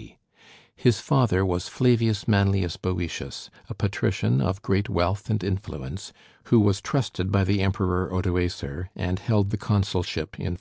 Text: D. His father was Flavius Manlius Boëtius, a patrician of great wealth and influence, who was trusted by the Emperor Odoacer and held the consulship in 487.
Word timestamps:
D. 0.00 0.16
His 0.76 0.98
father 0.98 1.44
was 1.44 1.68
Flavius 1.68 2.26
Manlius 2.26 2.78
Boëtius, 2.78 3.50
a 3.68 3.74
patrician 3.74 4.40
of 4.40 4.62
great 4.62 4.88
wealth 4.88 5.28
and 5.28 5.44
influence, 5.44 6.14
who 6.44 6.58
was 6.58 6.80
trusted 6.80 7.30
by 7.30 7.44
the 7.44 7.60
Emperor 7.60 8.08
Odoacer 8.10 8.88
and 8.96 9.18
held 9.18 9.50
the 9.50 9.58
consulship 9.58 10.36
in 10.40 10.56
487. 10.56 10.58